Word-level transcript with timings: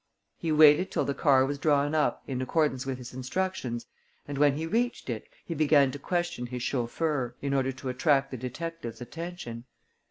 He 0.39 0.51
waited 0.51 0.89
till 0.89 1.05
the 1.05 1.13
car 1.13 1.45
was 1.45 1.59
drawn 1.59 1.93
up 1.93 2.23
in 2.25 2.41
accordance 2.41 2.87
with 2.87 2.97
his 2.97 3.13
instructions 3.13 3.85
and, 4.27 4.35
when 4.39 4.55
he 4.57 4.65
reached 4.65 5.11
it, 5.11 5.27
he 5.45 5.53
began 5.53 5.91
to 5.91 5.99
question 5.99 6.47
his 6.47 6.63
chauffeur, 6.63 7.35
in 7.39 7.53
order 7.53 7.71
to 7.73 7.89
attract 7.89 8.31
the 8.31 8.37
detectives' 8.37 8.99
attention. 8.99 9.65